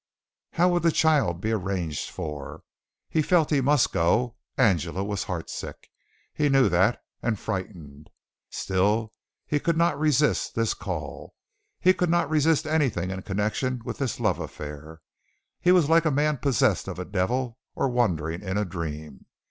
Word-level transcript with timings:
How 0.53 0.67
would 0.69 0.81
the 0.81 0.91
child 0.91 1.41
be 1.41 1.51
arranged 1.51 2.09
for? 2.09 2.63
He 3.07 3.21
felt 3.21 3.51
he 3.51 3.61
must 3.61 3.93
go. 3.93 4.35
Angela 4.57 5.03
was 5.03 5.25
heartsick, 5.25 5.89
he 6.33 6.49
knew 6.49 6.69
that, 6.69 7.03
and 7.21 7.37
frightened. 7.37 8.09
Still 8.49 9.13
he 9.45 9.59
could 9.59 9.77
not 9.77 9.99
resist 9.99 10.55
this 10.55 10.73
call. 10.73 11.35
He 11.79 11.93
could 11.93 12.09
not 12.09 12.31
resist 12.31 12.65
anything 12.65 13.11
in 13.11 13.21
connection 13.21 13.79
with 13.85 13.99
this 13.99 14.19
love 14.19 14.39
affair. 14.39 15.01
He 15.59 15.71
was 15.71 15.87
like 15.87 16.05
a 16.05 16.09
man 16.09 16.37
possessed 16.37 16.87
of 16.87 16.97
a 16.97 17.05
devil 17.05 17.59
or 17.75 17.87
wandering 17.87 18.41
in 18.41 18.57
a 18.57 18.65
dream. 18.65 19.27